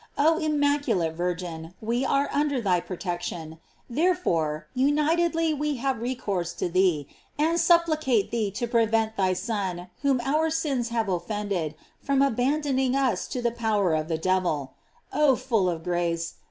Oh 0.17 0.39
immaculate 0.39 1.13
Vir 1.13 1.35
gin! 1.35 1.75
we 1.79 2.03
are 2.03 2.27
under 2.33 2.59
thy 2.59 2.79
protection; 2.79 3.59
therefore, 3.87 4.65
unitedly 4.73 5.53
we 5.53 5.75
have 5.75 6.01
recourse 6.01 6.53
to 6.53 6.67
thee, 6.67 7.07
and 7.37 7.59
supplicate 7.59 8.31
thee 8.31 8.49
to 8.49 8.65
prevent 8.65 9.15
thy 9.15 9.33
Son, 9.33 9.89
whom 10.01 10.19
our 10.21 10.49
sins 10.49 10.89
have 10.89 11.07
offended, 11.07 11.75
from 12.01 12.23
abandoning 12.23 12.95
us 12.95 13.27
to 13.27 13.43
the 13.43 13.51
power 13.51 13.93
of 13.93 14.07
the 14.07 14.17
devil. 14.17 14.73
Oh 15.13 15.35
full 15.35 15.69
of 15.69 15.83
grace! 15.83 16.33